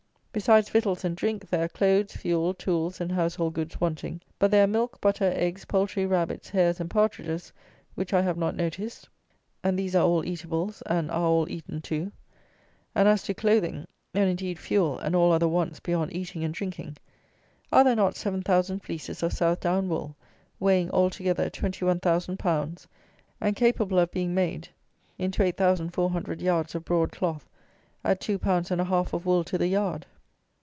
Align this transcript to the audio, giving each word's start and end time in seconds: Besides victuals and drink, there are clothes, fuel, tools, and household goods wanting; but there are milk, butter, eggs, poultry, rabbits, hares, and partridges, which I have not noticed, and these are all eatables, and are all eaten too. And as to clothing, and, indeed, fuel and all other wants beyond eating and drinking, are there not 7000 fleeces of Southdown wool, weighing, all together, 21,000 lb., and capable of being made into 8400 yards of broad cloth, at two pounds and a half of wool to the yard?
Besides 0.33 0.69
victuals 0.69 1.03
and 1.03 1.13
drink, 1.13 1.49
there 1.49 1.65
are 1.65 1.67
clothes, 1.67 2.15
fuel, 2.15 2.53
tools, 2.53 3.01
and 3.01 3.11
household 3.11 3.53
goods 3.53 3.81
wanting; 3.81 4.21
but 4.39 4.49
there 4.49 4.63
are 4.63 4.67
milk, 4.67 5.01
butter, 5.01 5.29
eggs, 5.35 5.65
poultry, 5.65 6.05
rabbits, 6.05 6.49
hares, 6.51 6.79
and 6.79 6.89
partridges, 6.89 7.51
which 7.95 8.13
I 8.13 8.21
have 8.21 8.37
not 8.37 8.55
noticed, 8.55 9.09
and 9.61 9.77
these 9.77 9.93
are 9.93 10.05
all 10.05 10.23
eatables, 10.25 10.81
and 10.83 11.11
are 11.11 11.27
all 11.27 11.51
eaten 11.51 11.81
too. 11.81 12.13
And 12.95 13.09
as 13.09 13.23
to 13.23 13.33
clothing, 13.33 13.87
and, 14.13 14.29
indeed, 14.29 14.57
fuel 14.57 14.97
and 14.99 15.17
all 15.17 15.33
other 15.33 15.49
wants 15.49 15.81
beyond 15.81 16.13
eating 16.15 16.45
and 16.45 16.53
drinking, 16.53 16.95
are 17.69 17.83
there 17.83 17.93
not 17.97 18.15
7000 18.15 18.79
fleeces 18.79 19.21
of 19.21 19.33
Southdown 19.33 19.89
wool, 19.89 20.15
weighing, 20.61 20.89
all 20.91 21.09
together, 21.09 21.49
21,000 21.49 22.39
lb., 22.39 22.87
and 23.41 23.55
capable 23.57 23.99
of 23.99 24.09
being 24.11 24.33
made 24.33 24.69
into 25.17 25.43
8400 25.43 26.41
yards 26.41 26.73
of 26.73 26.85
broad 26.85 27.11
cloth, 27.11 27.49
at 28.05 28.21
two 28.21 28.39
pounds 28.39 28.71
and 28.71 28.79
a 28.79 28.85
half 28.85 29.11
of 29.11 29.25
wool 29.25 29.43
to 29.43 29.57
the 29.57 29.67
yard? 29.67 30.05